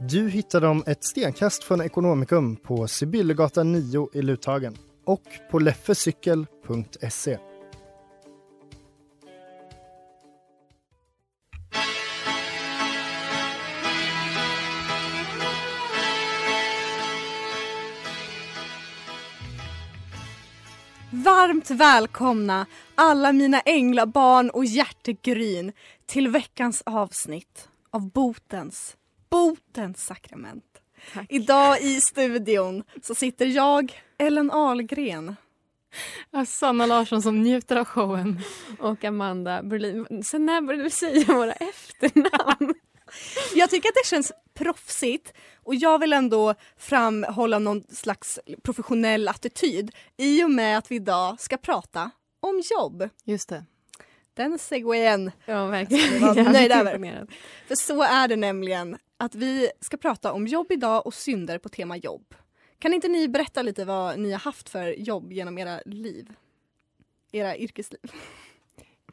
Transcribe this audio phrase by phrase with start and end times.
[0.00, 7.38] Du hittar dem ett stenkast från Ekonomikum på Sibyllegatan 9 i Luthagen och på leffecykel.se.
[21.10, 25.72] Varmt välkomna alla mina änglabarn och hjärtegryn
[26.06, 28.96] till veckans avsnitt av Botens,
[29.30, 30.64] Botens sakrament.
[31.14, 31.26] Tack.
[31.28, 35.36] Idag i studion så sitter jag, Ellen Ahlgren.
[36.46, 38.40] Sanna Larsson som njuter av showen.
[38.78, 40.24] Och Amanda Berlin.
[40.24, 42.74] Sen när började vi säga våra efternamn?
[43.54, 49.94] Jag tycker att det känns proffsigt och jag vill ändå framhålla någon slags professionell attityd
[50.16, 53.08] i och med att vi idag ska prata om jobb.
[53.24, 53.64] Just det.
[54.34, 56.22] Den segwayen Ja, verkligen.
[56.22, 57.26] Jag var nöjd över.
[57.68, 61.68] För så är det nämligen att vi ska prata om jobb idag och synder på
[61.68, 62.34] tema jobb.
[62.78, 66.32] Kan inte ni berätta lite vad ni har haft för jobb genom era liv?
[67.32, 68.12] Era yrkesliv.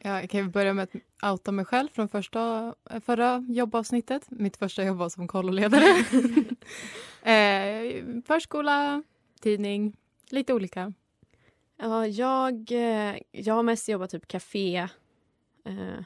[0.00, 2.74] Ja, jag kan ju börja med att outa mig själv från första,
[3.04, 4.30] förra jobbavsnittet.
[4.30, 5.86] Mitt första jobb var som kolloledare.
[7.32, 9.02] eh, förskola,
[9.40, 9.96] tidning,
[10.30, 10.92] lite olika.
[11.76, 14.88] Ja, jag, eh, jag har mest jobbat typ café.
[15.64, 16.00] Eh,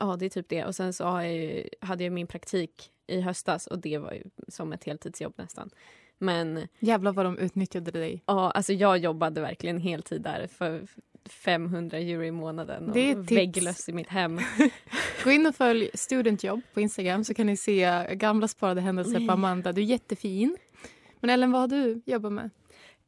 [0.00, 0.64] Ja, det är typ det.
[0.64, 4.22] Och sen så har jag, hade jag min praktik i höstas och det var ju
[4.48, 5.70] som ett heltidsjobb nästan.
[6.18, 8.22] Men Jävlar vad de utnyttjade dig.
[8.26, 10.86] ja, alltså jag jobbade verkligen heltid där för
[11.30, 14.40] 500 euro i månaden och Det är vägglöss i mitt hem.
[15.24, 19.32] Gå in och följ studentjobb på Instagram så kan ni se gamla sparade händelser på
[19.32, 19.72] Amanda.
[19.72, 20.56] Du är jättefin.
[21.20, 22.50] Men Ellen, vad har du jobbat med?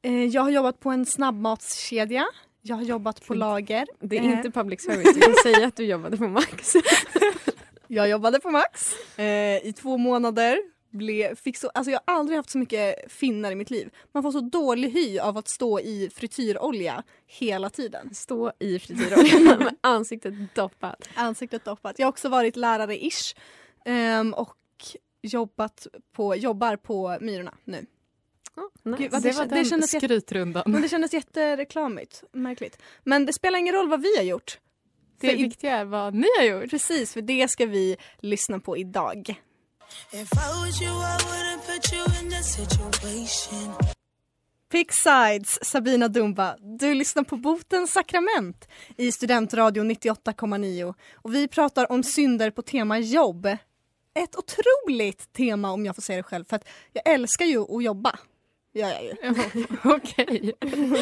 [0.02, 2.26] Eh, Jag har jobbat på en snabbmatskedja.
[2.62, 3.86] Jag har jobbat på lager.
[4.00, 5.14] Det är Eh, inte public service.
[5.14, 6.72] Du kan säga att du jobbade på Max.
[7.92, 10.58] Jag jobbade på Max eh, i två månader.
[10.90, 13.90] Ble, fick så, alltså jag har aldrig haft så mycket finnar i mitt liv.
[14.12, 18.14] Man får så dålig hy av att stå i frityrolja hela tiden.
[18.14, 21.08] Stå i frityroljan med ansiktet doppat.
[21.14, 21.98] Ansiktet doppat.
[21.98, 23.36] Jag har också varit lärare-ish
[23.84, 24.56] ehm, och
[25.22, 27.86] jobbat på, jobbar på Myrorna nu.
[28.84, 29.02] Nice.
[29.02, 30.62] Gud, vad det det var kän- det den kändes jätte- skrytrundan.
[30.66, 32.22] Men det kändes jättereklamigt.
[32.32, 32.78] Märkligt.
[33.04, 34.58] Men det spelar ingen roll vad vi har gjort.
[35.20, 36.70] Det För i- viktiga är vad ni har gjort.
[36.70, 39.34] Precis, för det ska vi lyssna på idag.
[44.72, 46.56] Picksides, Sabina Dumba.
[46.80, 52.98] Du lyssnar på Botens sakrament i Studentradion 98,9 och vi pratar om synder på tema
[52.98, 53.46] jobb.
[54.14, 57.82] Ett otroligt tema om jag får säga det själv för att jag älskar ju att
[57.84, 58.18] jobba.
[58.74, 59.14] Gör jag ju.
[59.84, 60.52] Okej.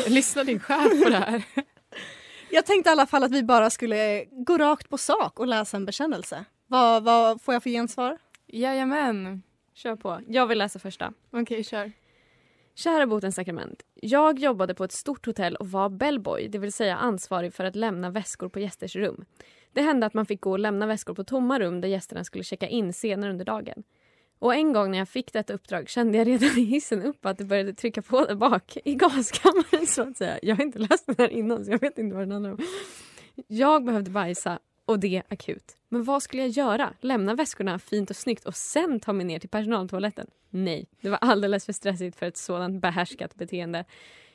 [0.07, 1.43] Lyssna din chef på det här.
[2.50, 5.76] Jag tänkte i alla fall att vi bara skulle gå rakt på sak och läsa
[5.76, 6.44] en bekännelse.
[6.66, 8.19] Vad, vad får jag för gensvar?
[8.47, 9.42] Jajamän.
[9.75, 10.20] Kör på.
[10.28, 11.12] Jag vill läsa första.
[11.31, 11.92] Okej, kör.
[12.75, 13.82] Kära Botens sakrament.
[13.94, 17.76] Jag jobbade på ett stort hotell och var bellboy, det vill säga ansvarig för att
[17.76, 19.25] lämna väskor på gästers rum.
[19.72, 22.44] Det hände att man fick gå och lämna väskor på tomma rum där gästerna skulle
[22.44, 23.82] checka in senare under dagen.
[24.38, 27.39] Och en gång när jag fick detta uppdrag kände jag redan i hissen upp att
[27.39, 30.39] det började trycka på där bak i gaskammaren så att säga.
[30.42, 32.59] Jag har inte läst den här innan så jag vet inte vad den handlar om.
[33.47, 35.77] Jag behövde bajsa och det akut.
[35.89, 36.95] Men vad skulle jag göra?
[37.01, 40.27] Lämna väskorna fint och snyggt och sen ta mig ner till personaltoaletten?
[40.51, 43.84] Nej, det var alldeles för stressigt för ett sådant behärskat beteende.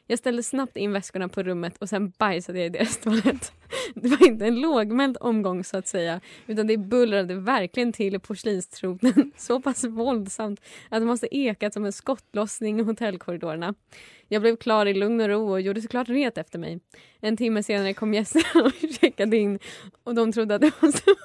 [0.08, 3.52] Jag ställde snabbt in väskorna på rummet och sen bajsade jag i deras toalett.
[3.96, 8.20] Det var inte en lågmäld omgång så att säga utan det bullrade verkligen till i
[8.20, 13.74] porslinstronen så pass våldsamt att det måste ekat som en skottlossning i hotellkorridorerna.
[14.28, 16.80] Jag blev klar i lugn och ro och gjorde såklart ret efter mig.
[17.20, 18.72] En timme senare kom gästerna och
[19.02, 19.60] checkade in
[20.04, 21.16] och de trodde att det var så...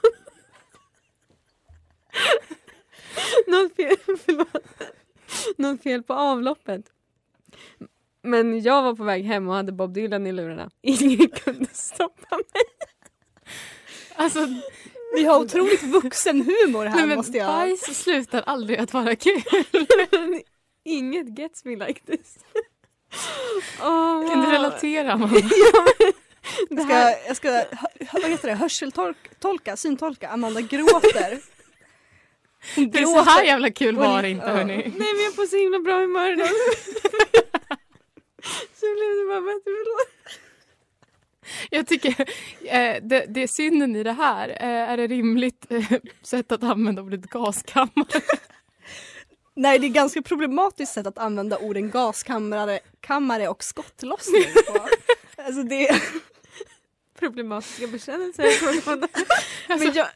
[3.47, 4.83] Något fel, förlåt.
[5.57, 6.93] något fel på avloppet.
[8.23, 10.71] Men jag var på väg hem och hade Bob Dylan i lurarna.
[10.83, 12.45] Ingen kunde stoppa mig.
[14.17, 14.49] Alltså,
[15.15, 17.47] Vi har otroligt vuxenhumor här nej, men måste jag...
[17.47, 19.43] bajs slutar aldrig att vara kul.
[20.85, 22.39] Inget gets me like this.
[23.83, 25.17] Oh, Kan du relatera?
[26.71, 27.65] Det Ska, här, jag ska hö-
[28.13, 30.29] vad heter det, hörseltolka, syntolka.
[30.29, 31.39] Amanda gråter.
[32.75, 34.53] Det är så här jävla kul var det inte Ja.
[34.53, 34.77] hörni.
[34.77, 36.49] nej men jag är på så himla bra humör idag.
[39.29, 40.09] Bara bättre, förlåt.
[41.71, 42.21] Jag tycker
[42.65, 44.49] eh, det, det är synden i det här.
[44.49, 45.93] Eh, är det rimligt eh,
[46.23, 48.21] sätt att använda ordet gaskammare?
[49.55, 54.89] Nej det är ganska problematiskt sätt att använda orden gaskammare kammare och skottlossning på.
[55.43, 56.03] Alltså det,
[57.19, 58.45] Problematiska bekännelser.
[59.69, 60.07] men jag,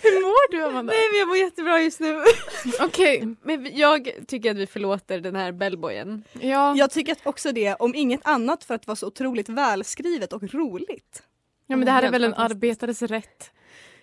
[0.02, 0.92] Hur mår du Amanda?
[0.92, 2.20] nej men jag mår jättebra just nu.
[2.80, 6.24] Okej, Men jag tycker att vi förlåter den här bellboyen.
[6.40, 6.74] ja.
[6.76, 10.54] jag tycker att också det, om inget annat för att vara så otroligt välskrivet och
[10.54, 11.22] roligt.
[11.66, 13.50] ja men det här är väl en arbetares rätt.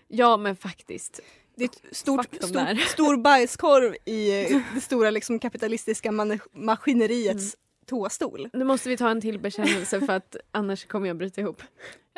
[0.08, 1.20] Ja men faktiskt.
[1.56, 2.76] Det är ett stort, de stor, där.
[2.94, 4.32] stor bajskorv i
[4.74, 7.56] det stora liksom, kapitalistiska man- maskineriets
[7.86, 8.50] toastol.
[8.54, 11.62] Nu måste vi ta en till bekännelse för att annars kommer jag bryta ihop.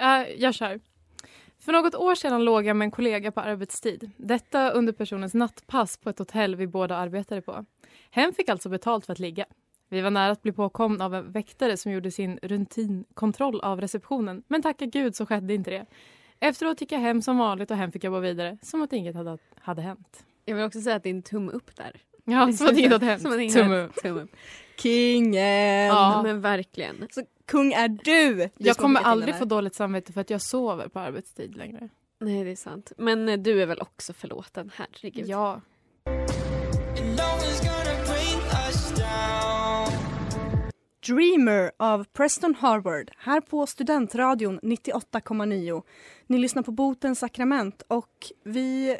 [0.01, 0.79] Eh, jag kör.
[1.59, 4.11] För något år sedan låg jag med en kollega på arbetstid.
[4.17, 7.65] Detta under personens nattpass på ett hotell vi båda arbetade på.
[8.11, 9.45] Hen fick alltså betalt för att ligga.
[9.89, 14.43] Vi var nära att bli påkomna av en väktare som gjorde sin rutinkontroll av receptionen.
[14.47, 15.85] Men tacka gud så skedde inte det.
[16.39, 18.57] Efteråt gick jag hem som vanligt och hen fick jobba vidare.
[18.61, 20.25] Som att inget hade, hade hänt.
[20.45, 21.91] Jag vill också säga att det är en tumme upp där.
[22.25, 23.25] Ja, som att inget hade hänt.
[23.25, 23.95] Upp.
[24.01, 24.29] Tumme upp.
[24.81, 25.87] Kingen!
[25.87, 26.21] Ja.
[26.23, 27.07] Men verkligen.
[27.11, 28.35] Så kung är du!
[28.35, 31.89] du Jag kommer aldrig få dåligt samvete för att jag sover på arbetstid längre.
[32.19, 32.91] Nej det är sant.
[32.97, 35.27] Men eh, du är väl också förlåten, herregud.
[35.27, 35.61] Ja.
[41.07, 45.83] Dreamer av Preston Harvard här på Studentradion 98,9.
[46.27, 48.97] Ni lyssnar på Botens sakrament och vi,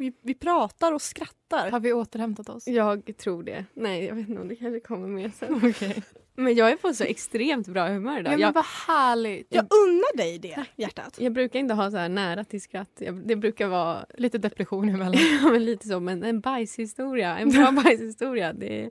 [0.00, 1.70] vi, vi pratar och skrattar.
[1.70, 2.66] Har vi återhämtat oss?
[2.66, 3.64] Jag tror det.
[3.74, 5.54] Nej jag vet inte om det kanske kommer med sen.
[5.70, 6.02] Okej.
[6.34, 8.30] Men jag är på så extremt bra humör Ja, idag.
[8.30, 9.46] men jag, vad härligt.
[9.50, 11.16] Jag unnar dig det, hjärtat.
[11.20, 12.90] jag brukar inte ha så här nära till skratt.
[12.98, 15.14] Jag, det brukar vara Lite depression emellan.
[15.42, 17.38] ja, men lite så, men en bajshistoria.
[17.38, 18.52] En bra bajshistoria.
[18.52, 18.90] Det,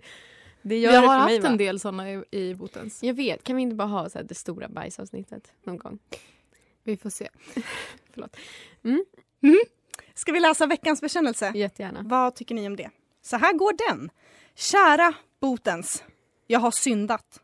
[0.62, 1.50] det gör Vi det har mig haft va?
[1.50, 3.04] en del såna i, i Botens.
[3.04, 6.00] Jag vet, kan vi inte bara ha så här det stora bajsavsnittet någon gång?
[6.84, 7.30] Vi får se.
[8.12, 8.22] Ska
[10.40, 11.52] vi läsa veckans bekännelse?
[11.56, 12.02] Jättegärna.
[12.06, 12.90] Vad tycker ni om det?
[13.22, 14.12] Så här går den.
[14.56, 16.04] Kära Botens.
[16.48, 17.40] Jag har syndat.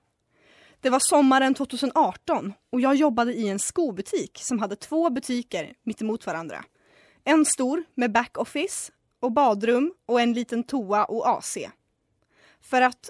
[0.79, 6.01] Det var sommaren 2018 och jag jobbade i en skobutik som hade två butiker mitt
[6.01, 6.63] emot varandra.
[7.23, 11.57] En stor med backoffice och badrum och en liten toa och AC.
[12.61, 13.09] För att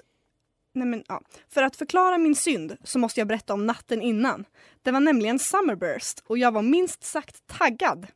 [0.74, 1.20] Nej men, ja.
[1.48, 4.44] För att förklara min synd så måste jag berätta om natten innan.
[4.82, 8.06] Det var nämligen Summerburst och jag var minst sagt taggad.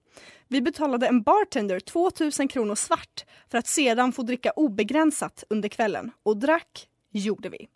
[0.53, 6.11] Vi betalade en bartender 2000 kronor svart för att sedan få dricka obegränsat under kvällen.
[6.23, 7.69] Och drack gjorde vi.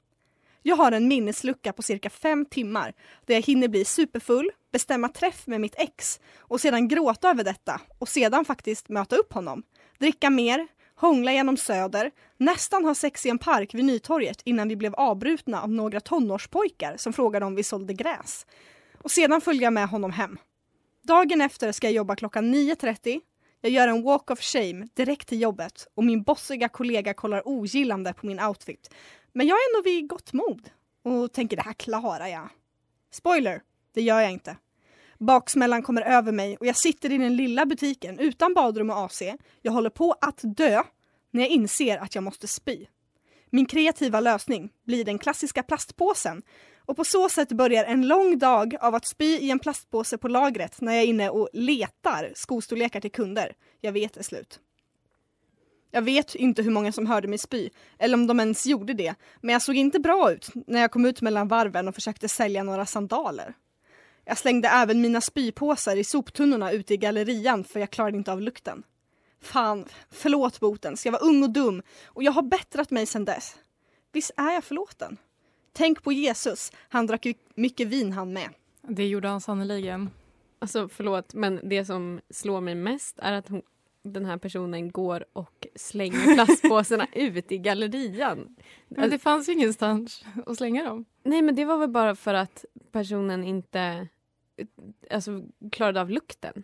[0.62, 2.94] Jag har en minneslucka på cirka fem timmar
[3.24, 7.80] där jag hinner bli superfull, bestämma träff med mitt ex och sedan gråta över detta
[7.98, 9.62] och sedan faktiskt möta upp honom.
[9.98, 14.76] Dricka mer, hångla genom Söder, nästan ha sex i en park vid Nytorget innan vi
[14.76, 18.46] blev avbrutna av några tonårspojkar som frågade om vi sålde gräs.
[19.02, 20.38] Och sedan följa med honom hem.
[21.06, 23.20] Dagen efter ska jag jobba klockan 9.30.
[23.60, 28.12] Jag gör en walk of shame direkt till jobbet och min bossiga kollega kollar ogillande
[28.12, 28.94] på min outfit.
[29.32, 30.70] Men jag är ändå vid gott mod
[31.02, 32.48] och tänker det här klarar jag.
[33.10, 33.62] Spoiler,
[33.94, 34.56] det gör jag inte.
[35.18, 39.22] Baksmällan kommer över mig och jag sitter i den lilla butiken utan badrum och AC.
[39.62, 40.82] Jag håller på att dö
[41.30, 42.86] när jag inser att jag måste spy.
[43.50, 46.42] Min kreativa lösning blir den klassiska plastpåsen
[46.86, 50.28] och på så sätt börjar en lång dag av att spy i en plastpåse på
[50.28, 53.52] lagret när jag är inne och letar skostorlekar till kunder.
[53.80, 54.60] Jag vet är slut.
[55.90, 59.14] Jag vet inte hur många som hörde mig spy, eller om de ens gjorde det,
[59.40, 62.62] men jag såg inte bra ut när jag kom ut mellan varven och försökte sälja
[62.62, 63.54] några sandaler.
[64.24, 68.40] Jag slängde även mina spypåsar i soptunnorna ute i gallerian för jag klarade inte av
[68.40, 68.82] lukten.
[69.40, 73.56] Fan, förlåt Botens, jag var ung och dum och jag har bättrat mig sedan dess.
[74.12, 75.16] Visst är jag förlåten?
[75.76, 78.48] Tänk på Jesus, han drack ju mycket vin han med.
[78.82, 80.10] Det gjorde han sannerligen.
[80.58, 83.62] Alltså förlåt, men det som slår mig mest är att hon,
[84.02, 88.56] den här personen går och slänger plastpåsarna ut i gallerian.
[88.88, 91.04] Men det fanns ju ingenstans att slänga dem.
[91.22, 94.08] Nej men det var väl bara för att personen inte
[95.10, 96.62] alltså, klarade av lukten.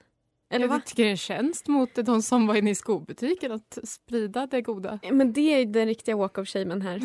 [0.51, 0.75] Eller va?
[0.75, 4.47] Jag tycker det är en tjänst mot de som var inne i skobutiken att sprida
[4.47, 4.99] det goda.
[5.13, 7.01] Men det är den riktiga walk of shamen här.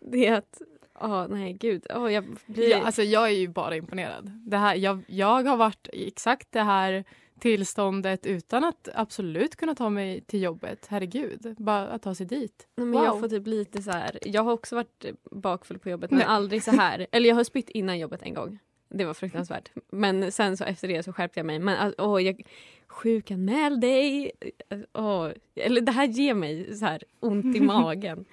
[0.00, 0.62] det är att,
[1.00, 2.70] åh nej gud, åh jag blir...
[2.70, 4.30] Ja, alltså jag är ju bara imponerad.
[4.46, 7.04] Det här, jag, jag har varit i exakt det här
[7.40, 10.86] tillståndet utan att absolut kunna ta mig till jobbet.
[10.90, 12.68] Herregud, bara att ta sig dit.
[12.76, 13.20] Nej, men Jag Wow.
[13.20, 14.18] får typ lite så här.
[14.22, 16.26] Jag har också varit bakfull på jobbet men Nej.
[16.28, 17.06] aldrig så här.
[17.12, 18.58] Eller jag har spytt innan jobbet en gång.
[18.90, 19.70] Det var fruktansvärt.
[19.92, 21.58] Men sen så efter det så skärpte jag mig.
[21.58, 22.42] Men alltså, åh, jag
[22.86, 24.30] sjukanmäl dig.
[24.94, 28.24] Åh, eller det här ger mig så här ont i magen.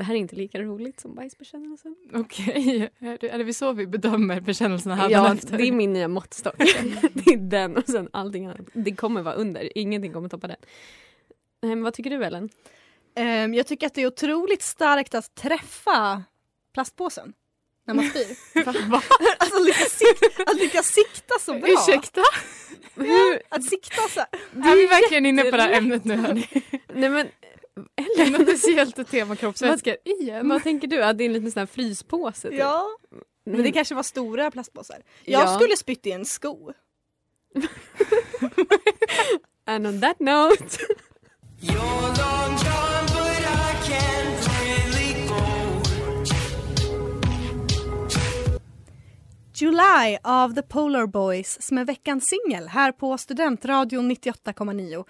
[0.00, 1.96] Det här är inte lika roligt som bajsbekännelsen.
[2.14, 5.58] Okej, är det, är det vi så vi bedömer bekännelserna här Ja, efter?
[5.58, 6.58] det är min nya måttstock.
[7.12, 8.60] det är den och sen allting annat.
[8.72, 9.78] Det kommer vara under.
[9.78, 10.56] Ingenting kommer toppa den.
[11.62, 12.48] Nej, men vad tycker du Ellen?
[13.14, 16.24] Ehm, jag tycker att det är otroligt starkt att träffa
[16.74, 17.32] plastpåsen
[17.86, 18.36] när man spyr.
[19.38, 21.68] Alltså lyckas sikta, att lyckas sikta så bra.
[21.68, 22.22] Ursäkta?
[22.94, 23.42] Hur?
[23.48, 26.48] Att sikta så är vi verkligen inne på det här ämnet nu hörni?
[26.94, 27.28] Nej men
[27.96, 30.48] Eller något speciellt tema kroppsvätskor igen.
[30.48, 31.02] vad tänker du?
[31.04, 32.50] Att det är en liten sån här fryspåse?
[32.50, 32.58] typ?
[32.58, 32.86] Ja,
[33.44, 33.72] men det Mm.
[33.72, 35.02] kanske var stora plastpåsar.
[35.24, 35.54] Jag Ja.
[35.58, 36.72] skulle spytt i en sko.
[39.64, 40.64] And on that note.
[49.54, 55.04] July av The Polar Boys som är veckans singel här på Studentradion 98,9.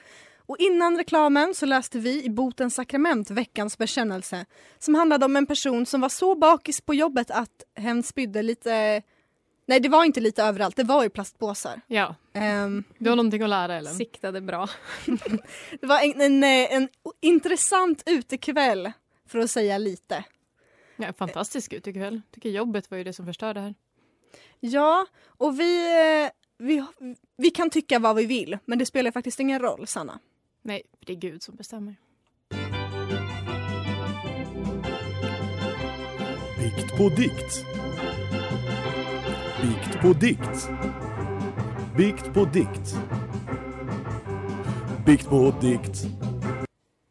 [0.50, 4.46] Och innan reklamen så läste vi i Botens sakrament veckans bekännelse
[4.78, 9.02] som handlade om en person som var så bakis på jobbet att hen spydde lite
[9.66, 11.80] Nej det var inte lite överallt, det var i plastpåsar.
[11.86, 13.94] Ja, Ehm, du har någonting att lära Ellen.
[13.94, 14.68] Siktade bra.
[15.80, 16.88] det var en, en, en
[17.20, 18.92] intressant utekväll
[19.26, 20.24] för att säga lite.
[20.96, 22.22] Ja, fantastisk utekväll.
[22.30, 23.74] Tycker jobbet var ju det som förstörde här.
[24.60, 26.84] Ja, och vi, eh, vi,
[27.36, 30.18] vi kan tycka vad vi vill men det spelar faktiskt ingen roll Sanna.
[30.62, 31.96] Nej, det är Gud som bestämmer.
[36.58, 37.64] Bikt på dikt.
[39.62, 40.68] Bikt på dikt.
[41.96, 42.96] Bikt på dikt.
[45.06, 45.96] Bikt på dikt.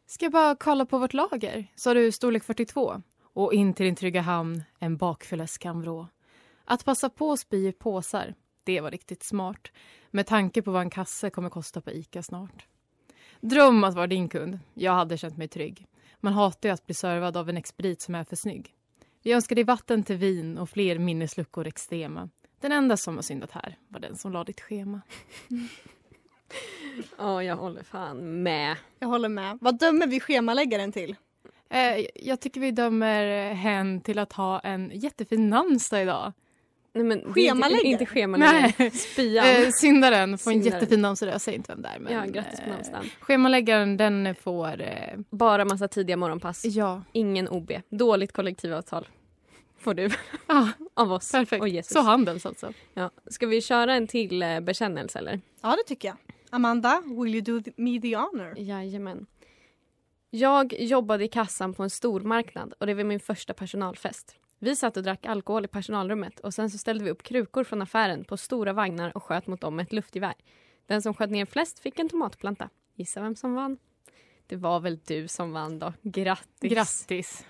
[0.06, 1.66] Ska jag bara kolla på vårt lager?
[1.76, 3.02] Sa du storlek 42?
[3.22, 6.06] Och in till din trygga hamn en bakfylles kan vrå.
[6.64, 9.68] Att passa på att spy i påsar, det var riktigt smart.
[10.10, 12.66] Med tanke på vad en kasse kommer kosta på Ica snart.
[13.40, 14.58] Dröm att vara din kund.
[14.74, 15.86] Jag hade känt mig trygg.
[16.20, 18.74] Man hatar ju att bli servad av en expedit som är för snygg.
[19.22, 22.28] Vi önskar dig vatten till vin och fler minnesluckor extrema.
[22.60, 25.00] Den enda som har syndat här var den som la ditt schema.
[27.18, 28.76] Ja, jag håller fan med.
[28.98, 29.58] Jag håller med.
[29.60, 31.16] Vad dömer vi schemaläggaren till?
[31.70, 36.32] Eh, jag tycker vi dömer hen till att ha en jättefin namnsdag idag.
[36.92, 38.90] Nej, men är inte, inte schemaläggare.
[38.90, 39.46] Spyan.
[39.46, 40.80] Eh, syndaren får en Syndaren.
[40.80, 41.28] jättefin namnsdag.
[41.30, 41.98] Jag säger inte vem det är.
[41.98, 43.06] Men, ja, grattis på eh, namnsdagen.
[43.20, 44.80] Schemaläggaren den får...
[44.82, 46.64] Eh, Bara massa tidiga morgonpass.
[46.64, 47.72] ja, Ingen OB.
[47.88, 49.08] Dåligt kollektivavtal.
[49.78, 50.10] Får du.
[50.46, 51.32] ah, Av oss.
[51.32, 51.60] perfekt.
[51.62, 51.92] Och Jesus.
[51.92, 52.72] Så Handels alltså.
[52.94, 53.10] Ja.
[53.26, 55.40] Ska vi köra en till eh, bekännelse eller?
[55.62, 56.16] Ja, det tycker jag.
[56.50, 58.54] Amanda, will you do me the honor?
[58.58, 59.26] Jajamän.
[60.30, 64.34] Jag jobbade i kassan på en stormarknad och det var min första personalfest.
[64.62, 67.82] Vi satt och drack alkohol i personalrummet och sen så ställde vi upp krukor från
[67.82, 70.34] affären på stora vagnar och sköt mot dem med ett luftgevär.
[70.86, 72.68] Den som sköt ner flest fick en tomatplanta.
[72.94, 73.78] Gissa vem som vann?
[74.46, 75.92] Det var väl du som vann då.
[76.02, 76.72] Grattis!
[76.72, 77.44] Grattis.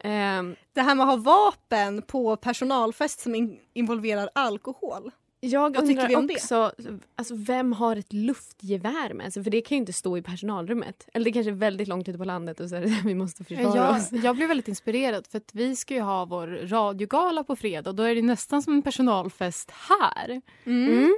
[0.00, 5.10] Ehm, Det här med att ha vapen på personalfest som in- involverar alkohol.
[5.46, 6.34] Jag Vad tycker undrar vi om det?
[6.34, 6.72] också,
[7.16, 9.44] alltså, vem har ett luftgevär med sig?
[9.44, 11.08] För det kan ju inte stå i personalrummet.
[11.12, 13.44] Eller det kanske är väldigt långt ute på landet och så är det vi måste
[13.44, 14.12] försvara Jag, oss.
[14.12, 17.96] jag blev väldigt inspirerad för att vi ska ju ha vår radiogala på fredag och
[17.96, 20.42] då är det nästan som en personalfest här.
[20.64, 21.14] Mm.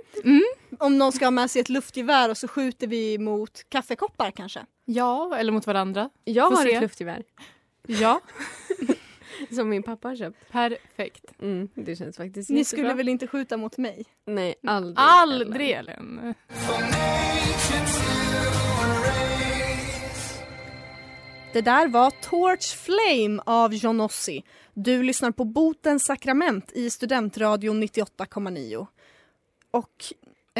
[0.79, 4.61] Om någon ska ha med sig ett luftgevär och så skjuter vi mot kaffekoppar kanske.
[4.85, 6.11] Ja, eller mot varandra.
[6.25, 6.75] Jag Får har se.
[6.75, 7.23] ett luftgevär
[7.87, 8.21] Ja,
[9.55, 10.37] som min pappa har köpt.
[10.53, 11.25] perfekt.
[11.43, 12.83] Mm, det känns faktiskt Ni jättebra.
[12.83, 14.05] skulle väl inte skjuta mot mig?
[14.27, 14.95] Nej, aldrig.
[14.99, 16.35] Aldrig Ellen.
[21.53, 24.45] Det där var Torch Flame av Johnossi.
[24.75, 28.87] Du lyssnar på Botens sakrament i Studentradion 98,9.
[29.71, 30.05] Och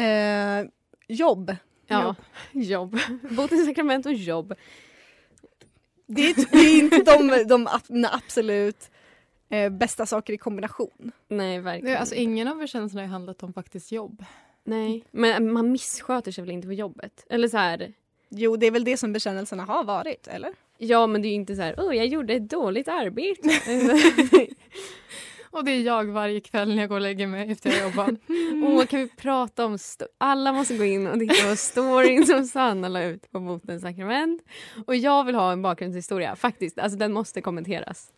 [0.03, 0.65] eh,
[1.07, 1.55] jobb.
[1.87, 2.15] Ja,
[2.51, 2.99] jobb.
[3.29, 4.53] Botens sakrament och jobb.
[6.07, 8.89] Det är, det är inte de, de ab- absolut
[9.49, 11.11] eh, bästa saker i kombination.
[11.27, 11.97] Nej, verkligen.
[11.97, 14.25] Alltså, ingen av bekännelserna har handlat om faktiskt jobb.
[14.63, 17.25] Nej, men man missköter sig väl inte på jobbet?
[17.29, 17.93] Eller så här,
[18.29, 20.53] Jo, det är väl det som bekännelserna har varit, eller?
[20.77, 23.49] ja men det är ju inte så här, åh jag gjorde ett dåligt arbete.
[25.57, 28.09] Och det är jag varje kväll när jag går och lägger mig efter jag jobbat.
[28.63, 29.77] Åh, kan vi prata om...
[30.17, 34.41] Alla måste gå in och titta på storyn som Sanna la ut på Botens sakrament.
[34.87, 36.79] Och jag vill ha en bakgrundshistoria, faktiskt.
[36.79, 38.11] Alltså den måste kommenteras.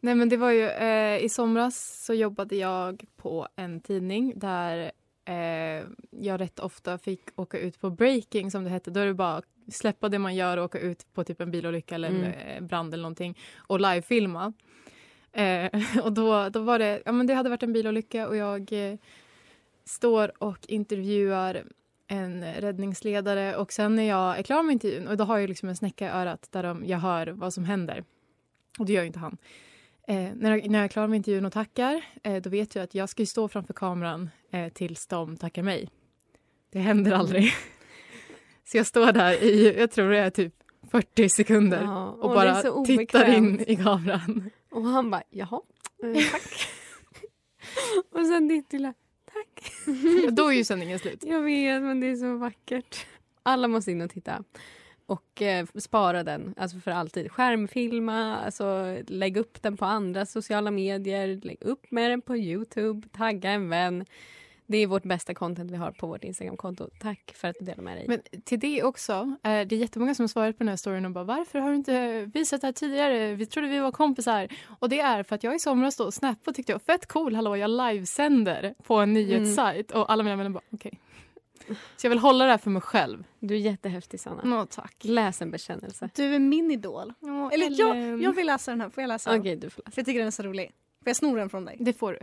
[0.00, 4.90] Nej men det var ju eh, i somras så jobbade jag på en tidning där
[5.28, 8.90] eh, jag rätt ofta fick åka ut på breaking som det hette.
[8.90, 11.94] Då är det bara släppa det man gör och åka ut på typ en bilolycka
[11.94, 12.24] eller Mm.
[12.32, 14.52] eh, brand eller någonting och livefilma.
[15.36, 15.70] Eh,
[16.04, 18.98] och då, då var det, ja men det hade varit en bilolycka och jag eh,
[19.84, 21.64] står och intervjuar
[22.06, 25.68] en räddningsledare och sen när jag är klar med intervjun och då har jag liksom
[25.68, 28.04] en snäcka i örat där de, jag hör vad som händer.
[28.78, 29.36] Och det gör ju inte han.
[30.08, 32.82] Eh, när, jag, när jag är klar med intervjun och tackar eh, då vet jag
[32.82, 35.88] att jag ska stå framför kameran eh, tills de tackar mig.
[36.72, 37.52] Det händer aldrig.
[38.64, 40.54] Så jag står där i, jag tror det är typ
[40.90, 44.50] 40 sekunder Ja, och och bara tittar in i kameran.
[44.76, 45.60] Och han bara, jaha,
[46.02, 46.68] eh, tack.
[48.10, 49.72] och sen ditt lilla tack.
[50.30, 51.24] Då är ju sändningen slut.
[51.26, 53.06] Jag vet, men det är så vackert.
[53.42, 54.44] Alla måste in och titta.
[55.06, 57.32] Och eh, spara den, alltså för alltid.
[57.32, 61.40] Skärmfilma, alltså lägg upp den på andra sociala medier.
[61.42, 64.04] Lägg upp med den på Youtube, tagga en vän.
[64.66, 66.88] Det är vårt bästa content vi har på vårt Instagramkonto.
[67.00, 68.04] Tack för att du delar med dig.
[68.08, 71.04] Men till det också, eh, det är jättemånga som har svarat på den här storyn
[71.04, 73.34] och bara varför har du inte visat det här tidigare?
[73.34, 74.48] Vi trodde vi var kompisar.
[74.78, 77.34] Och det är för att jag i somras då snappade och tyckte jag fett cool,
[77.34, 81.00] hallå jag livesänder på en nyhetssajt och alla mina vänner bara okej.
[81.96, 83.24] Så jag vill hålla det här för mig själv.
[83.40, 84.42] Du är jättehäftig Sanna.
[84.44, 84.96] Nå, tack.
[85.00, 86.10] Läs en bekännelse.
[86.14, 87.12] Du är min idol.
[87.20, 88.90] Åh, Eller jag, jag vill läsa den här.
[88.90, 89.60] Får jag läsa Okej, den?
[89.60, 89.90] du får läsa.
[89.90, 90.66] För jag tycker den är så rolig.
[90.66, 91.76] Får jag sno den från dig?
[91.80, 92.18] Det får du.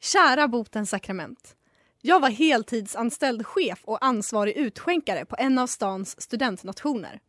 [0.00, 1.56] Kära botens sakrament.
[2.00, 7.20] Jag var heltidsanställd chef och ansvarig utskänkare på en av stans studentnationer.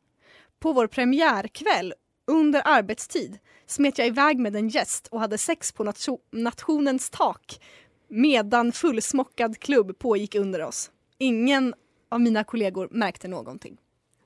[0.59, 1.93] På vår premiärkväll
[2.27, 7.61] under arbetstid smet jag iväg med en gäst och hade sex på nation- nationens tak
[8.07, 10.91] medan fullsmockad klubb pågick under oss.
[11.17, 11.73] Ingen
[12.09, 13.77] av mina kollegor märkte någonting.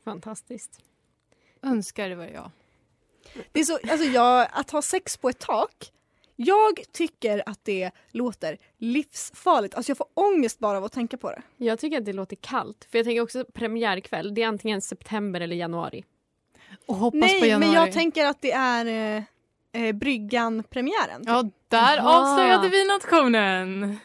[0.06, 0.80] Fantastiskt.
[1.62, 2.52] Önskar det var jag.
[3.52, 5.92] Det är så, alltså jag, att ha sex på ett tak,
[6.36, 9.76] jag tycker att det låter livsfarligt.
[9.76, 11.42] Alltså jag får ångest bara av att tänka på det.
[11.58, 12.88] Jag tycker att det låter kallt.
[12.92, 14.34] För jag tänker också premiärkväll.
[14.34, 16.04] Det är antingen september eller januari.
[16.86, 17.60] Och hoppas på Nej, januari.
[17.60, 19.24] men jag tänker att det är eh,
[19.84, 21.24] eh, Bryggan-premiären.
[21.26, 22.20] Ja, där Jaha.
[22.22, 23.98] avslöjade vi nationen.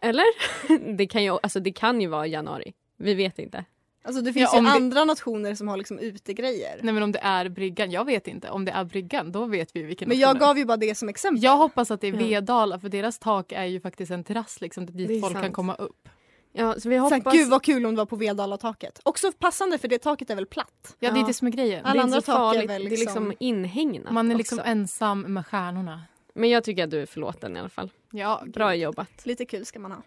[0.00, 0.26] Eller?
[0.96, 2.72] Det kan ju, alltså det kan ju vara januari.
[2.96, 3.64] Vi vet inte.
[4.04, 6.80] Alltså det finns Ja, ju det- andra nationer som har liksom utegrejer.
[6.82, 8.50] Nej men om det är bryggan, jag vet inte.
[8.50, 10.40] Om det är bryggan, då vet vi vilken Men jag är.
[10.40, 11.42] gav ju bara det som exempel.
[11.44, 12.12] Jag hoppas att det är.
[12.12, 15.54] Vedala för deras tak är ju faktiskt en terrass liksom dit är folk kan sant.
[15.54, 16.08] komma upp.
[16.52, 17.32] Ja, så vi hoppas...
[17.34, 19.00] Gud vad kul om det var på Vedala-taket.
[19.02, 20.96] Också passande för det taket är väl platt.
[20.98, 21.84] Ja, det är det som är grejen.
[21.84, 22.70] är alla andra tak är farligt.
[22.70, 24.70] väl Det är liksom liksom- inhägnat Man är liksom också.
[24.70, 26.02] ensam med stjärnorna.
[26.34, 27.90] Men jag tycker att du är förlåten i alla fall.
[28.12, 29.26] Ja, Bra jobbat.
[29.26, 30.02] Lite kul ska man ha.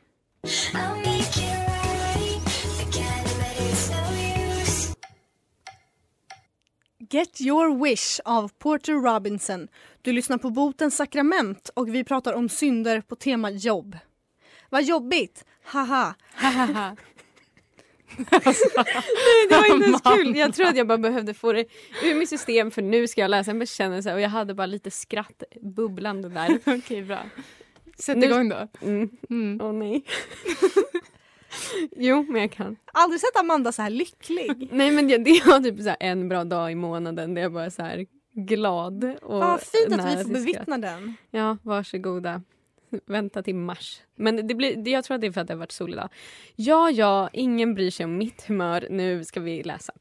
[7.10, 9.68] Get your wish av Porter Robinson.
[10.02, 13.98] Du lyssnar på Botens sakrament och vi pratar om synder på tema jobb.
[14.70, 15.46] Vad jobbigt!
[15.64, 16.16] Haha.
[16.34, 16.96] Hahaha.
[19.50, 20.36] Det var inte ens kul.
[20.36, 21.66] Jag tror att jag bara behövde få det
[22.04, 24.92] ur mitt system för nu ska jag läsa en bekännelse och jag hade bara lite
[24.92, 26.60] skratt bubblande där.
[26.78, 27.20] Okej, bra.
[27.98, 28.68] Sätt Nu- igång då.
[28.82, 29.10] Mm.
[29.30, 29.62] Mm.
[29.62, 30.06] Åh nej.
[31.96, 32.76] jo, men jag kan.
[32.94, 34.68] Aldrig sett Amanda så här lycklig.
[34.72, 37.70] Nej men det, det var typ så en bra dag i månaden där jag bara
[37.72, 39.04] så här glad.
[39.22, 41.16] Och Vad fint att vi får bevittna den.
[41.32, 42.42] Ja, varsågoda.
[43.06, 44.02] Vänta till mars.
[44.16, 45.98] Men det blir, det- jag tror att det är för att det har varit solig
[45.98, 46.10] dag.
[46.56, 48.88] Ja, ja, ingen bryr sig om mitt humör.
[48.90, 49.94] Nu ska vi läsa.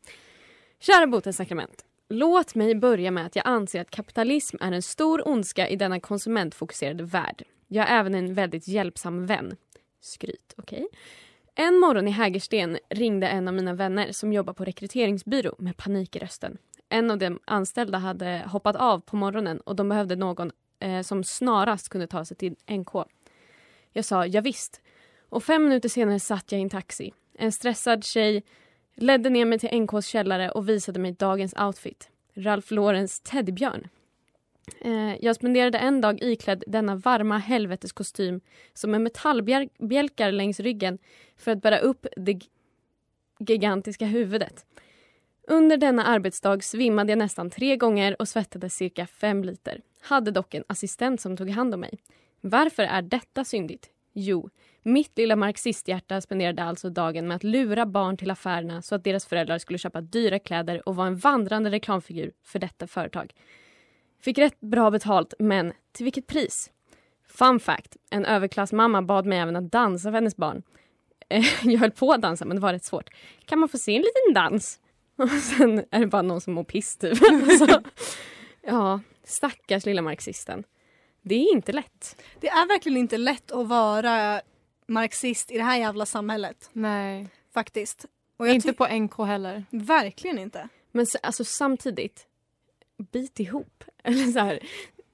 [0.81, 1.85] Kära botens sakrament.
[2.09, 6.01] Låt mig börja med att jag anser att kapitalism är en stor ondska i denna
[6.01, 7.43] konsumentfokuserade värld.
[7.69, 9.57] Jag är även en väldigt hjälpsam vän.
[10.01, 10.87] Skryt, okej?
[11.57, 16.17] En morgon i Hägersten ringde en av mina vänner som jobbar på rekryteringsbyrå med panik
[16.17, 16.59] i rösten.
[16.89, 21.25] En av de anställda hade hoppat av på morgonen och de behövde någon eh, som
[21.25, 22.91] snarast kunde ta sig till NK.
[23.93, 24.81] Jag sa ja, visst.
[25.29, 27.13] Och fem minuter senare satt jag i en taxi.
[27.39, 28.43] En stressad tjej
[28.95, 32.11] ledde ner mig till NKs källare och visade mig dagens outfit.
[32.35, 33.89] Ralph Lorens teddybjörn.
[34.81, 38.41] Eh, jag spenderade en dag iklädd denna varma helveteskostym
[38.73, 40.99] som en metallbjälkar längs ryggen
[41.37, 42.41] för att bära upp det
[43.39, 44.67] gigantiska huvudet.
[45.49, 49.81] Under denna arbetsdag svimmade jag nästan tre gånger och svettades cirka fem liter.
[50.01, 51.99] Hade dock en assistent som tog hand om mig.
[52.41, 53.91] Varför är detta syndigt?
[54.13, 54.51] Jo,
[54.83, 59.27] mitt lilla marxisthjärta spenderade alltså dagen med att lura barn till affärerna så att deras
[59.27, 63.33] föräldrar skulle köpa dyra kläder och vara en vandrande reklamfigur för detta företag.
[64.25, 66.71] Fick rätt bra betalt, men till vilket pris?
[67.29, 67.97] Fun fact.
[68.11, 70.63] En överklassmamma bad mig även att dansa för hennes barn.
[71.29, 73.11] Eh, Jag höll på att dansa men det var rätt svårt.
[73.45, 74.81] Kan man få se en liten dans?
[75.17, 77.19] Och sen är det bara någon som mår piss typ.
[77.33, 77.83] Alltså,
[78.63, 80.65] ja, stackars lilla marxisten.
[81.23, 82.23] Det är inte lätt.
[82.41, 84.41] Det är verkligen inte lätt att vara
[84.87, 86.71] marxist i det här jävla samhället.
[86.73, 87.29] Nej.
[87.55, 88.05] Faktiskt.
[88.37, 89.65] Och jag Inte på NK heller.
[89.71, 90.69] Verkligen inte.
[90.93, 92.27] Men alltså samtidigt,
[93.13, 93.85] bit ihop.
[94.05, 94.59] Eller så här,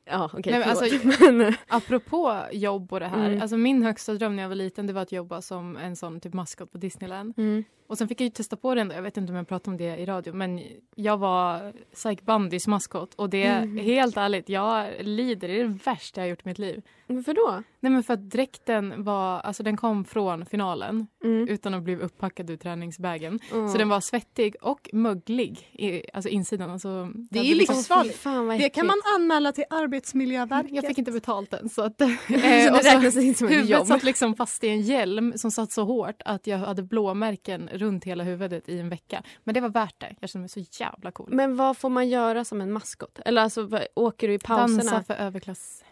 [0.05, 0.83] ja okej förlåt.
[0.83, 3.29] alltså, men, Apropå jobb och det här.
[3.29, 3.43] Mm.
[3.43, 6.21] Alltså min högsta dröm när jag var liten det var att jobba som en sån
[6.21, 7.35] typ maskot på Disneyland.
[7.37, 7.65] mm.
[7.91, 8.95] Och sen fick jag ju testa på det ändå.
[8.95, 10.33] Jag vet inte om jag pratade om det i radio.
[10.33, 10.61] Men
[10.95, 13.15] jag var Psych Bandys maskot.
[13.15, 13.77] Och det, Mm.
[13.79, 15.49] helt ärligt, jag lider.
[15.49, 16.83] Det är det värsta jag har gjort i mitt liv.
[17.07, 17.63] Varför då?
[17.81, 21.07] Nej men för att dräkten var, alltså den kom från finalen.
[21.25, 21.49] Mm.
[21.49, 23.41] Utan att bli upppackad ur träningsbagen.
[23.53, 23.69] Mm.
[23.69, 25.69] Så den var svettig och möglig.
[25.73, 26.71] I, alltså insidan.
[26.71, 28.19] Alltså, Det är ju liksom- livsfarligt.
[28.19, 30.73] Fan, vad Det kan man anmäla till Arbetsmiljöverket.
[30.75, 31.69] Jag fick inte betalt än.
[31.69, 33.87] Så att, Så eh, det så, räknas inte som ett huvudet jobb.
[33.87, 38.05] satt liksom fast i en hjälm som satt så hårt att jag hade blåmärken runt
[38.05, 39.23] hela huvudet i en vecka.
[39.45, 40.15] Men det var värt det.
[40.21, 41.29] Jag kände mig så jävla cool.
[41.33, 43.19] Men vad får man göra som en maskot?
[43.25, 44.77] Eller alltså, åker du i pauserna?
[44.83, 45.85] Dansa för överklass.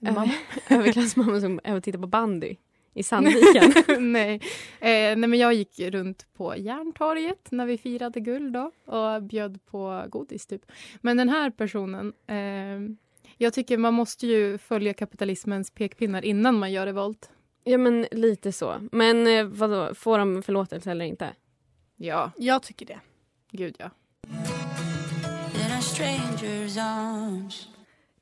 [0.00, 0.30] Över-
[0.68, 2.56] Överklassmamma som tittar på bandy
[2.94, 3.72] i Sandviken.
[4.12, 4.34] nej.
[4.80, 9.64] Eh, nej, men jag gick runt på Järntorget när vi firade guld då, och bjöd
[9.66, 10.46] på godis.
[10.46, 10.62] Typ.
[11.00, 12.12] Men den här personen...
[12.26, 12.96] Eh,
[13.36, 17.30] jag tycker man måste ju följa kapitalismens pekpinnar innan man gör revolt.
[17.64, 18.88] Ja men lite så.
[18.92, 21.34] Men eh, vadå, får de förlåtelse eller inte?
[21.96, 23.00] Ja, Jag tycker det.
[23.52, 23.90] gud ja.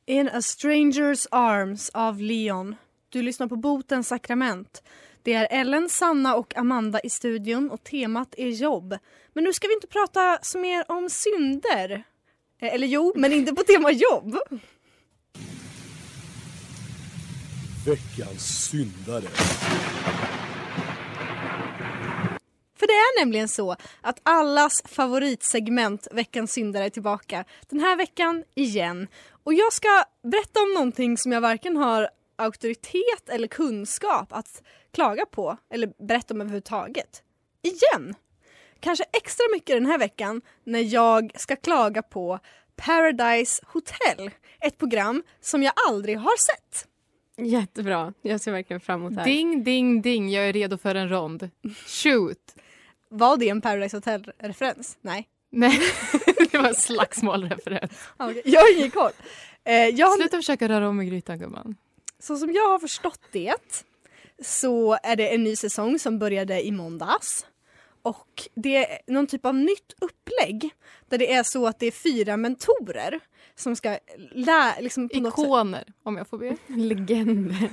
[0.07, 2.77] In a stranger's arms av Leon.
[3.09, 4.83] Du lyssnar på Botens sakrament.
[5.22, 8.98] Det är Ellen, Sanna och Amanda i studion och temat är jobb.
[9.33, 12.03] Men nu ska vi inte prata så mer om synder.
[12.61, 14.37] Eh, Eller jo, men inte på tema jobb.
[17.88, 19.29] Veckans syndare.
[22.79, 27.44] För det är nämligen så att allas favoritsegment Veckans syndare är tillbaka.
[27.68, 29.09] Den här veckan igen.
[29.44, 35.27] Och jag ska berätta om någonting som jag varken har auktoritet eller kunskap att klaga
[35.27, 37.22] på eller berätta om överhuvudtaget.
[37.62, 38.14] Igen!
[38.81, 42.38] Kanske extra mycket den här veckan när jag ska klaga på
[42.77, 44.31] Paradise Hotel.
[44.61, 46.88] Ett program som jag aldrig har sett.
[47.38, 48.12] Jättebra.
[48.22, 49.27] Jag ser verkligen fram emot det här.
[49.29, 50.31] Ding, ding, ding.
[50.31, 51.51] Jag är redo för en rond.
[51.87, 52.55] Shoot!
[53.09, 54.98] Var det en Paradise Hotel-referens?
[55.01, 55.29] Nej.
[55.51, 55.81] Nej,
[56.51, 57.90] det var en slagsmålreferens.
[58.16, 58.42] Okej.
[58.44, 59.12] Jag har ingen koll.
[59.64, 61.77] Eh, jag, Sluta försöka röra om i grytan, gumman.
[62.18, 63.85] så som jag har förstått det
[64.42, 67.46] så är det en ny säsong som började i måndags.
[68.03, 70.70] Och det är någon typ av nytt upplägg
[71.09, 73.20] där det är så att det är fyra mentorer
[73.59, 73.99] som ska
[74.33, 76.57] lära, liksom något sätt, Ikoner, om jag får be.
[76.66, 77.71] Legender.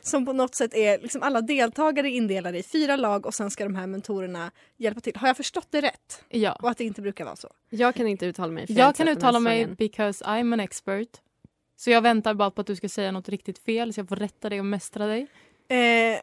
[0.00, 3.64] som på något sätt är liksom alla deltagare indelade i fyra lag och sen ska
[3.64, 5.16] de här mentorerna hjälpa till.
[5.16, 6.24] Har jag förstått det rätt?
[6.28, 6.52] Ja.
[6.62, 7.48] Och att det inte brukar vara så?
[7.70, 8.66] Jag kan inte uttala mig.
[8.68, 11.20] jag kan uttala mig because I'm an expert.
[11.76, 14.16] Så jag väntar bara på att du ska säga något riktigt fel så jag får
[14.16, 15.26] rätta dig och mästra dig.
[15.68, 16.20] Eh,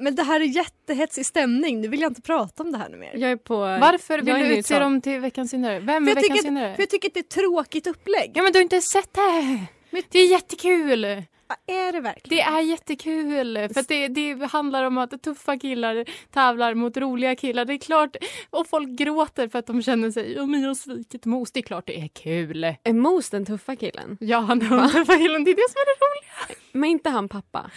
[0.00, 1.80] men det här är jättehetsig stämning.
[1.80, 3.12] Nu vill jag inte prata om det här nu mer.
[3.16, 3.56] Jag är på...
[3.56, 5.78] Varför vill du utse dem till veckans syndare?
[5.80, 6.70] Vem För är jag, veckans tycker syndare?
[6.70, 8.30] att, för jag tycker att det är ett tråkigt upplägg.
[8.34, 9.66] Ja men du har inte sett det!
[10.10, 11.04] Det är jättekul!
[11.48, 12.46] Ja, Är det verkligen?
[12.46, 13.68] Det är jättekul!
[13.72, 17.64] För att det, det handlar om att tuffa killar tävlar mot roliga killar.
[17.64, 18.16] Det är klart,
[18.50, 21.52] och folk gråter för att de känner sig ja men jag har svikit Mos.
[21.52, 22.64] Det är klart det är kul.
[22.64, 24.16] Är Mos den tuffa killen?
[24.20, 25.44] Ja, han är den tuffa killen.
[25.44, 26.58] Det är det som är det roliga.
[26.72, 27.70] Men inte han pappa?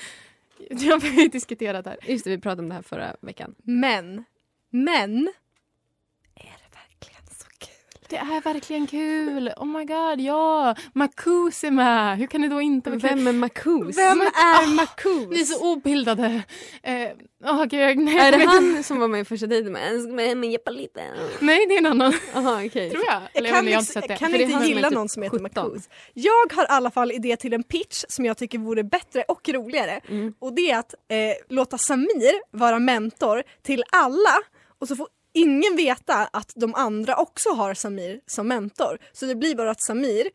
[0.69, 1.97] Det har vi diskuterat här.
[2.03, 3.55] Just det, vi pratade om det här förra veckan.
[3.63, 4.23] Men,
[4.69, 5.17] men.
[6.35, 7.94] Är det verkligen så kul?
[8.09, 9.51] Det är verkligen kul.
[9.57, 10.75] Oh my god, ja.
[10.93, 12.17] Marcus är med.
[12.17, 13.09] Hur kan det då inte vara kul?
[13.09, 13.97] Vem är Marcus?
[13.97, 15.29] Vem Men- är ah, Marcus?
[15.29, 16.43] Ni är så obildade.
[16.83, 17.09] Eh,
[17.45, 18.17] åh gud, nej.
[18.17, 20.37] Är det han som var med i första dejten med?
[20.37, 21.03] Mig hjälpa lite.
[21.39, 22.13] Nej, det är en annan.
[22.33, 22.91] Jaha, okej.
[22.91, 23.13] Tror jag.
[23.13, 25.63] Jag Eller kan, jag, inte kan För inte gilla någon som heter 17.
[25.63, 25.89] Marcus.
[26.13, 29.49] Jag har i alla fall idé till en pitch som jag tycker vore bättre och
[29.49, 29.99] roligare.
[30.09, 30.33] Mm.
[30.39, 34.37] Och det är att eh, låta Samir vara mentor till alla
[34.79, 38.97] och så får ingen veta att de andra också har Samir som mentor.
[39.13, 40.27] Så det blir bara att Samir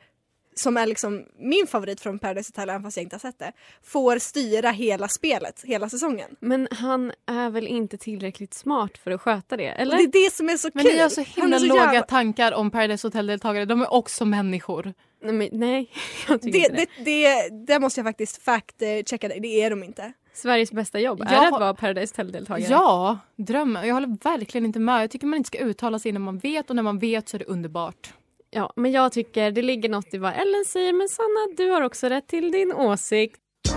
[0.54, 3.52] som är liksom min favorit från Paradise Hotel, även fast jag inte har sett det,
[3.84, 6.36] får styra hela spelet, hela säsongen.
[6.40, 9.66] Men han är väl inte tillräckligt smart för att sköta det?
[9.66, 9.96] Eller?
[9.96, 10.92] det är det som är så Men kul.
[10.94, 13.64] ni har så himla så låga jävla- tankar om Paradise Hotel-deltagare.
[13.64, 14.94] De är också människor.
[15.22, 15.90] Nej, men, nej
[16.28, 17.04] jag tycker Det, inte det.
[17.04, 20.12] det, det, det måste jag faktiskt fact-checka, det, det är de inte.
[20.32, 22.70] Sveriges bästa jobb jag, är att vara Paradise Hotel-deltagare.
[22.70, 23.86] Ja, drömmen.
[23.86, 25.02] Jag håller verkligen inte med.
[25.02, 27.36] Jag tycker man inte ska uttala sig när man vet och när man vet så
[27.36, 28.12] är det underbart.
[28.50, 31.82] Ja, men jag tycker det ligger något i vad Ellen säger men Sanna, du har
[31.82, 33.40] också rätt till din åsikt.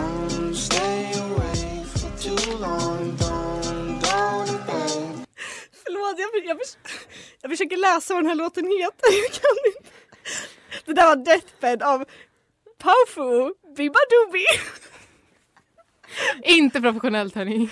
[5.86, 6.58] Förlåt, jag, jag,
[7.42, 9.13] jag försöker läsa vad den här låten heter.
[9.24, 9.89] Jag kan inte.
[10.86, 12.06] Det där var Deathbed av
[12.78, 14.46] Paufu Bibadubi.
[16.44, 17.70] Inte professionellt hörni.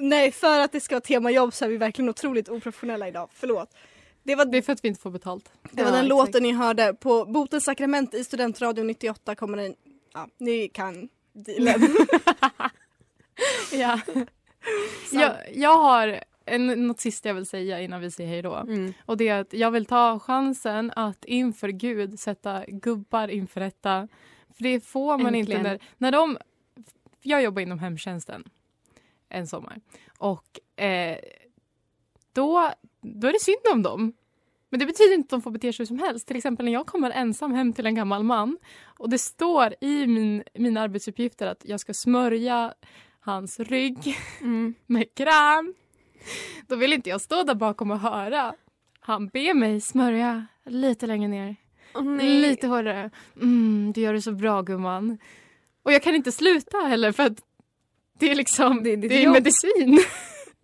[0.00, 3.28] Nej, för att det ska vara temajobb så är vi verkligen otroligt oprofessionella idag.
[3.32, 3.74] Förlåt.
[4.22, 5.52] Det var, Det är för att vi inte får betalt.
[5.70, 6.08] det var Ja, den exakt.
[6.08, 9.74] låten ni hörde på Botens sakrament i Studentradion 98 kommer den,
[10.14, 11.80] ja, ni kan dealen.
[13.72, 14.00] Ja.
[15.12, 18.54] jag, jag har en, något sista jag vill säga innan vi säger hej då.
[18.54, 18.92] Mm.
[19.06, 24.08] Och det är att jag vill ta chansen att inför Gud sätta gubbar inför rätta.
[24.56, 25.60] För det får man Äntligen.
[25.60, 26.38] inte när, när de...
[27.22, 28.44] Jag jobbar inom hemtjänsten
[29.28, 29.80] en sommar.
[30.18, 31.18] Och eh,
[32.32, 34.12] då, då är det synd om dem.
[34.68, 36.26] Men det betyder inte att de får bete sig hur som helst.
[36.26, 40.06] Till exempel när jag kommer ensam hem till en gammal man och det står i
[40.06, 42.74] min, mina arbetsuppgifter att jag ska smörja
[43.20, 44.74] hans rygg Mm.
[44.86, 45.74] med kräm.
[46.66, 48.54] Då vill inte jag stå där bakom och höra.
[49.00, 51.56] Han ber mig smörja lite längre ner.
[52.00, 52.40] Nej.
[52.40, 53.10] Lite hårdare.
[53.36, 55.18] Mm, du gör det så bra gumman.
[55.82, 57.38] Och jag kan inte sluta heller för att
[58.18, 59.32] det är liksom Det är det ditt är jobb.
[59.32, 60.00] medicin.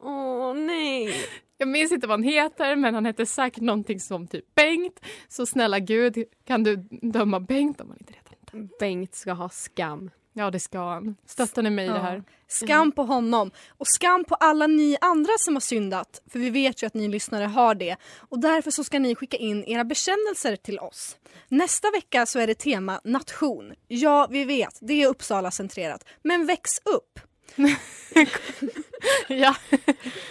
[0.00, 1.14] Åh nej.
[1.58, 5.00] Jag minns inte vad han heter men han heter säkert någonting som typ Bengt.
[5.28, 10.10] Så snälla gud kan du döma Bengt om han inte redan Bengt ska ha skam.
[10.38, 11.16] Ja det ska han.
[11.26, 12.22] Stöttar ni mig i det här?
[12.48, 16.22] Skam på honom och skam på alla ni andra som har syndat.
[16.30, 17.96] För vi vet ju att ni lyssnare har det.
[18.28, 21.16] Och därför så ska ni skicka in era bekännelser till oss.
[21.48, 23.72] Nästa vecka så är det tema nation.
[23.88, 26.04] Ja, vi vet, det är Uppsala-centrerat.
[26.22, 27.20] Men väx upp!
[29.28, 29.56] ja.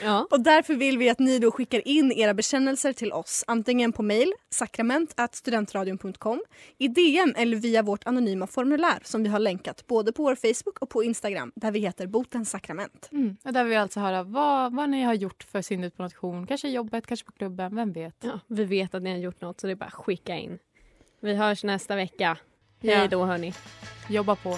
[0.04, 0.28] Ja.
[0.32, 3.43] Och därför vill vi att ni då skickar in era bekännelser till oss.
[3.47, 6.43] Antingen på mail, sakrament.studentradion.com,
[6.78, 10.80] i DM eller via vårt anonyma formulär som vi har länkat både på vår Facebook
[10.80, 13.10] och på Instagram där vi heter Botens sakrament.
[13.12, 13.38] Mm.
[13.43, 16.47] Och där vill vi alltså höra vad, vad ni har gjort för syndet på nation.
[16.47, 18.15] Kanske jobbet, kanske på klubben, vem vet?
[18.19, 18.39] ja.
[18.47, 20.60] Vi vet att ni har gjort något så det är bara att skicka in.
[21.21, 22.38] Vi hörs nästa vecka.
[22.82, 22.95] Ja.
[22.95, 23.54] Hej då hörni.
[24.10, 24.58] Jobba på.